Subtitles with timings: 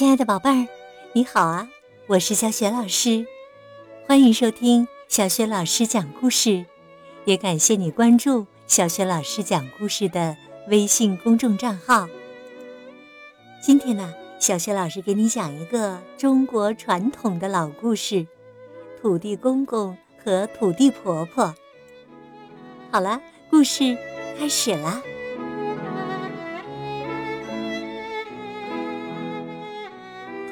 [0.00, 0.66] 亲爱的宝贝儿，
[1.12, 1.68] 你好啊！
[2.06, 3.26] 我是小雪老师，
[4.08, 6.64] 欢迎收听小雪老师讲故事，
[7.26, 10.34] 也感谢你关注小雪老师讲故事的
[10.68, 12.08] 微信公众账号。
[13.62, 18.26] 今天呢，小雪老师给你讲一个中国传统的老故事——
[19.02, 19.94] 土地公公
[20.24, 21.54] 和土地婆婆。
[22.90, 23.94] 好了，故事
[24.38, 25.02] 开始了！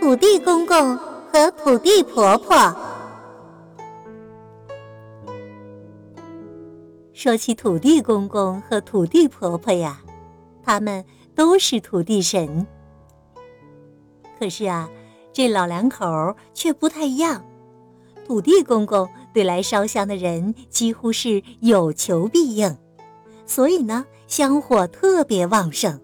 [0.08, 0.96] 土地公公
[1.30, 2.74] 和土地婆婆。
[7.12, 10.00] 说起土地公公和土地婆婆呀，
[10.64, 12.66] 他们都是土地神。
[14.38, 14.88] 可是啊，
[15.30, 17.44] 这老两口却不太一样。
[18.26, 22.78] 土地公公对来烧香的人几乎是有求必应，
[23.44, 26.00] 所以呢，香火特别旺盛。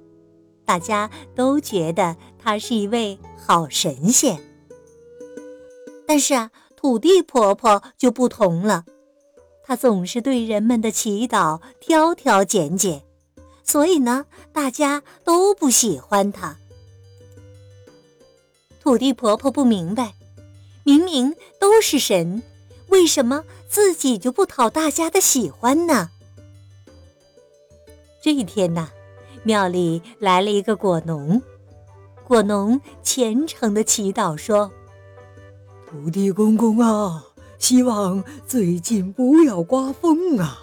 [0.67, 4.39] 大家都觉得他是一位好神仙，
[6.07, 8.85] 但是啊，土地婆婆就不同了，
[9.65, 13.03] 她总是对人们的祈祷挑挑拣拣，
[13.63, 16.59] 所以呢，大家都不喜欢她。
[18.79, 20.13] 土地婆婆不明白，
[20.85, 22.43] 明明都是神，
[22.89, 26.11] 为什么自己就不讨大家的喜欢呢？
[28.23, 28.91] 这一天呐。
[29.47, 31.43] 庙里来了一个果农，
[32.35, 34.73] 果农虔诚的祈祷说
[35.89, 37.25] ：“土地公公啊，
[37.61, 40.59] 希望最近不要刮风啊！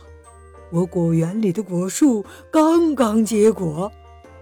[0.69, 3.89] 我果园里的果树刚刚结果，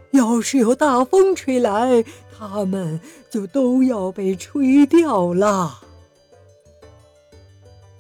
[0.10, 2.04] 要是有大风吹来，
[2.36, 5.82] 它们就都要被吹掉了。”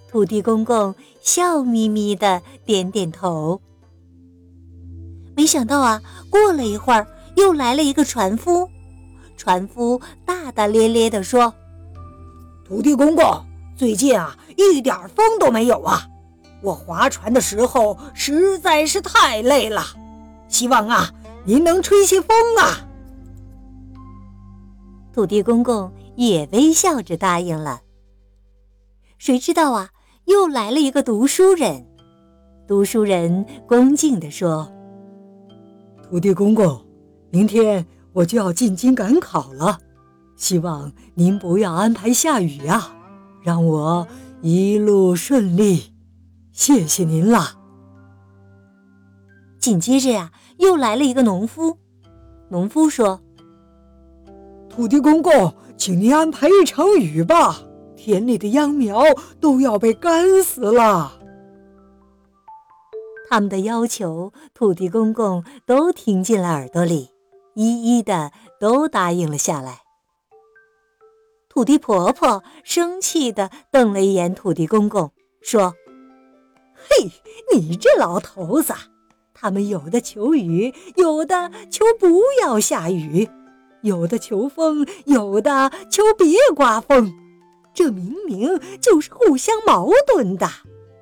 [0.09, 3.61] 土地公公笑眯眯的点点头。
[5.35, 8.67] 没想到啊，过了一会儿，又来了一个船夫。
[9.39, 11.53] 船夫大大咧咧地说
[12.67, 13.23] ：“土地公公，
[13.73, 16.05] 最近啊，一点风都没有啊！
[16.61, 19.81] 我划船的时候实在是太累了，
[20.49, 21.09] 希望啊，
[21.45, 22.85] 您能吹些风啊！”
[25.15, 27.79] 土地公公也微笑着答应了。
[29.17, 29.91] 谁知道啊，
[30.25, 31.87] 又来了一个读书人。
[32.67, 34.69] 读书人恭敬地说。
[36.09, 36.85] 土地公公，
[37.29, 39.79] 明天我就要进京赶考了，
[40.35, 42.91] 希望您不要安排下雨呀，
[43.41, 44.07] 让我
[44.41, 45.93] 一路顺利。
[46.51, 47.57] 谢谢您了。
[49.59, 51.77] 紧接着呀，又来了一个农夫。
[52.49, 53.21] 农夫说
[54.69, 57.61] ：“土地公公，请您安排一场雨吧，
[57.95, 59.03] 田里的秧苗
[59.39, 61.19] 都要被干死了。”
[63.29, 67.09] 他们的要求，土地公公都听进了耳朵里，
[67.55, 69.81] 一一的都答应了下来。
[71.49, 75.11] 土地婆婆生气的瞪了一眼土地公公，
[75.41, 75.75] 说
[76.77, 77.11] ：“嘿，
[77.53, 78.73] 你这老头子，
[79.33, 83.27] 他们有的求雨，有的求不要下雨，
[83.81, 87.11] 有的求风，有的求别刮风，
[87.73, 90.47] 这明明就是互相矛盾的。”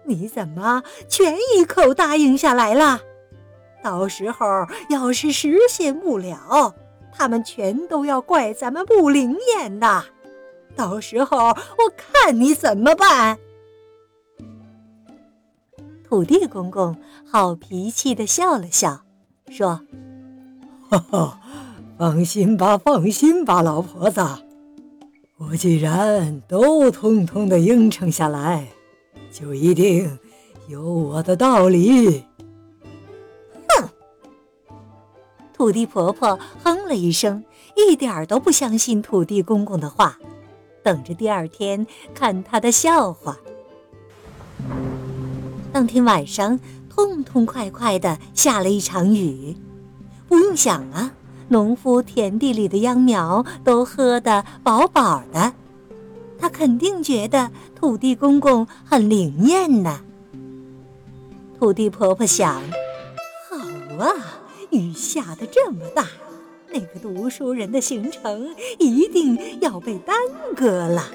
[0.07, 3.01] 你怎么全一口答应下来了？
[3.81, 4.45] 到时候
[4.89, 6.73] 要是实现不了，
[7.11, 10.03] 他们全都要怪咱们不灵验的。
[10.75, 11.55] 到时候我
[11.95, 13.37] 看你怎么办？
[16.07, 16.95] 土地公公
[17.29, 19.01] 好脾气的笑了笑，
[19.49, 19.81] 说
[20.89, 21.39] ：“哈哈，
[21.97, 24.21] 放心吧，放心吧，老婆子，
[25.37, 28.67] 我既然都通通的应承下来。”
[29.29, 30.17] 就一定
[30.67, 32.23] 有我的道理。
[35.57, 37.43] 土地婆婆哼了一声，
[37.75, 40.19] 一点儿都不相信土地公公的话，
[40.83, 43.35] 等着第二天看他的笑话。
[45.73, 46.59] 当天晚上，
[46.89, 49.57] 痛痛快快的下了一场雨。
[50.27, 51.11] 不用想啊，
[51.47, 55.53] 农夫田地里的秧苗都喝得饱饱的。
[56.37, 60.01] 他肯定觉得土地公公很灵验呢。
[61.59, 62.61] 土地婆婆想：
[63.49, 63.57] 好
[63.97, 64.13] 啊，
[64.71, 66.07] 雨下的这么大，
[66.69, 70.15] 那个读书人的行程一定要被耽
[70.55, 71.11] 搁了。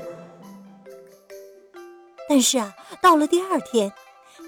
[2.29, 2.73] 但是啊，
[3.03, 3.93] 到了第二天，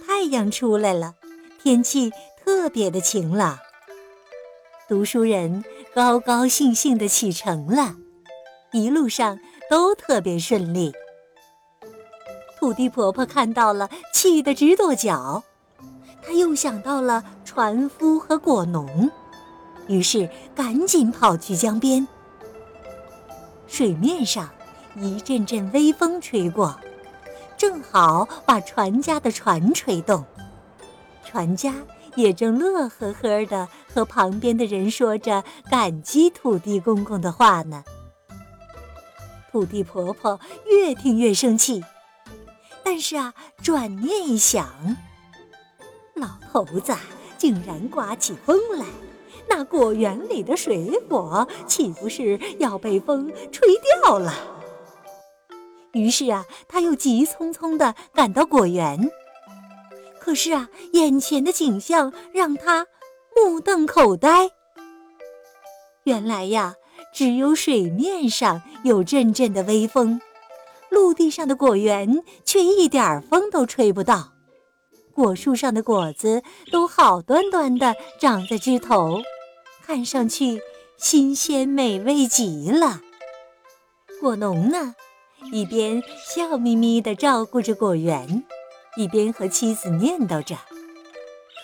[0.07, 1.15] 太阳出来了，
[1.63, 2.13] 天气
[2.45, 3.59] 特别的晴朗，
[4.89, 5.65] 读书人
[5.95, 7.97] 高高兴兴的启程了，
[8.73, 9.39] 一路上。
[9.71, 10.93] 都特别顺利。
[12.61, 15.43] 土地婆婆看到了，气得直跺脚。
[16.23, 17.25] 她又想到了
[17.55, 19.09] 船夫和果农，
[19.87, 22.05] 于是赶紧跑去江边。
[23.69, 24.51] 水面上
[24.97, 26.77] 一阵阵微风吹过，
[27.57, 30.25] 正好把船家的船吹动。
[31.25, 31.73] 船家
[32.17, 37.85] 也正乐呵呵的和旁边的人说着感激土地公公的话呢。
[39.53, 41.85] 土地婆婆越听越生气，
[42.83, 44.97] 但是啊，转念一想，
[46.17, 46.93] 老头子
[47.45, 48.87] 竟然刮起风来，
[49.47, 53.69] 那果园里的水果岂不是要被风吹
[54.03, 54.33] 掉了？
[55.93, 59.11] 于是啊，他又急匆匆地赶到果园。
[60.19, 62.87] 可是啊，眼前的景象让他
[63.37, 64.51] 目瞪口呆。
[66.05, 66.77] 原来呀，
[67.13, 70.19] 只有水面上有阵阵的微风，
[70.89, 74.31] 陆地上的果园却一点风都吹不到。
[75.15, 79.23] 果树上的果子都好端端的长在枝头，
[79.87, 80.61] 看上去
[80.99, 83.01] 新鲜美味极了。
[84.21, 84.95] 果农呢，
[85.53, 88.45] 一边笑眯眯地照顾着果园。
[88.97, 90.57] 一边和妻子念叨着：“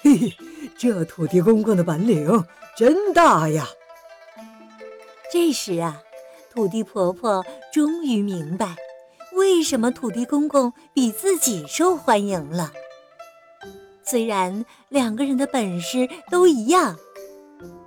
[0.02, 0.36] 嘿嘿，
[0.76, 2.44] 这土地公公的本领
[2.76, 3.68] 真大呀！”
[5.32, 6.02] 这时啊，
[6.52, 8.74] 土地婆婆终于明白，
[9.36, 12.72] 为什么土地公公比自己受欢迎了。
[14.10, 16.96] 虽然两个人的本事都一样，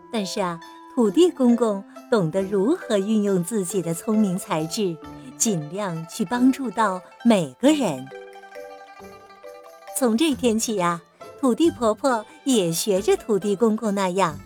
[0.10, 0.58] 但是啊，
[0.96, 4.96] 土地公公懂得如何运用自己的聪明才智，
[5.38, 8.08] 尽量去帮助到每个人。
[10.00, 11.02] 从这天起呀，
[11.42, 14.40] 土地婆婆也学着土地公公那样，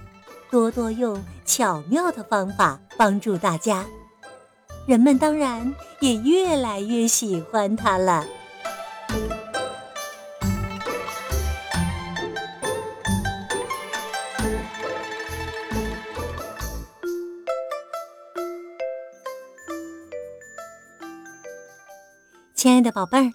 [0.49, 3.85] 多多用巧妙的方法帮助大家。
[4.87, 8.25] 人们当然也越来越喜欢她了。
[22.57, 23.31] 亲爱的宝贝儿，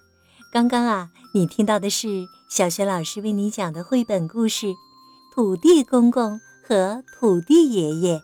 [0.51, 1.09] 刚刚啊。
[1.33, 4.67] 你听到的是小学老师为你讲的绘本故事
[5.33, 8.17] 《土地公公和土地爷爷》，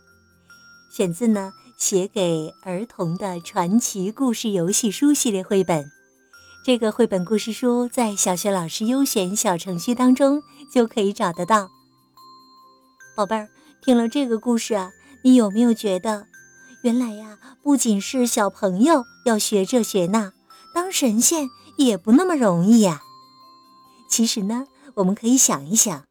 [0.92, 5.90] 选自呢写给儿童的传奇故事游戏书系列绘本。
[6.66, 11.70] 这个绘本故事书在小学老师优选小程序当中就可以找得到。
[13.16, 13.48] 宝贝儿，
[13.82, 14.92] 听了这个故事啊，
[15.24, 16.28] 你有没有觉得，
[16.84, 20.34] 原来呀，不仅是小朋友要学这学那，
[20.74, 21.50] 当神仙？
[21.78, 23.02] 也不那么容易呀。
[24.10, 26.04] 其实呢，我们可以想一想，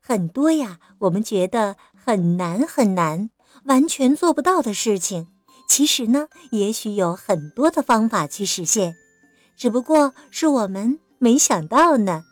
[0.00, 3.28] 很多呀，我们觉得很难很难、
[3.64, 5.26] 完全做不到的事情，
[5.66, 8.94] 其实呢，也许有很多的方法去实现，
[9.56, 12.22] 只不过是我们没想到呢。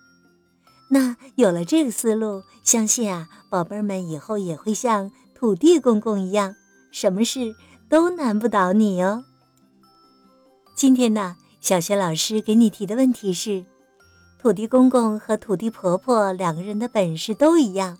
[0.91, 6.55] 那有了这个思路，相信啊，宝贝儿们以后也会像土地公公一样，
[6.93, 7.57] 什么事
[7.89, 9.25] 都难不倒你哦。
[10.77, 11.37] 今天呢？
[11.69, 13.63] 小学老师给你提的问题是：
[14.41, 17.99] 土地公公和土地婆婆两个人的本事都一样，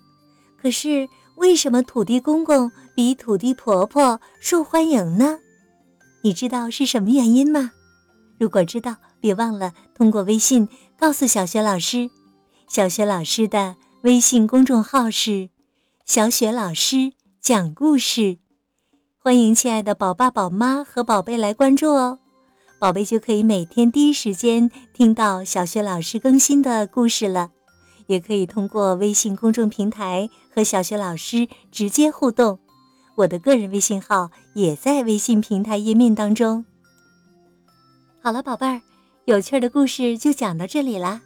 [0.59, 5.37] 可是为什么土地公公比土地婆婆受欢迎呢？
[6.23, 7.73] 你知道是什么原因吗？
[8.39, 10.67] 如果知道，别忘了通过微信
[10.97, 12.09] 告诉小学老师。
[12.67, 15.51] 小学老师的微信公众号是
[16.07, 18.39] “小雪老师讲故事”，
[19.21, 22.17] 欢迎亲爱的宝爸宝妈和宝贝来关注哦。
[22.79, 27.51] 宝贝就可以每天第一时间听到小学老师更新的故事了，
[28.07, 32.57] 也可以通过微信公众平台和小学老师直接互动。
[33.17, 36.63] 我的个人微信号也在微信平台页面当中。
[38.21, 38.81] 好了，宝贝儿，
[39.25, 41.21] 有趣的故事就讲到这里啦。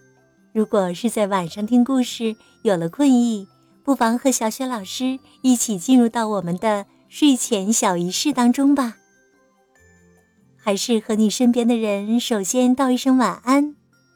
[0.54, 3.48] 如果是在晚上听故事有了困意，
[3.84, 8.96] 不妨和小雪老师一起进入到我们的睡前小仪式当中吧。
[10.64, 13.76] 还是和你身边的人首先道一声晚安，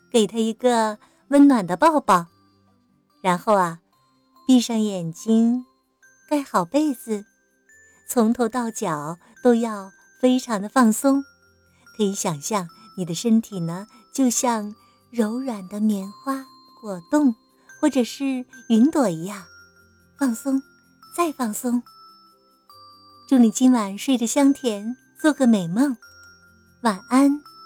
[0.10, 2.28] 给他一个温暖的抱抱，
[3.22, 3.80] 然后啊，
[4.48, 5.66] 闭上眼睛，
[6.30, 7.26] 盖好被子，
[8.08, 11.22] 从头到脚都要非常的放松。
[11.98, 12.66] 可以想象
[12.98, 14.74] 你的身体呢，就像
[15.12, 16.46] 柔软的棉花、
[16.82, 17.36] 果冻
[17.82, 19.44] 或者是云朵一样，
[20.18, 20.62] 放松，
[21.14, 21.84] 再放松。
[23.28, 25.98] 祝你今晚睡得香甜，做个美梦。
[26.88, 27.57] 晚安。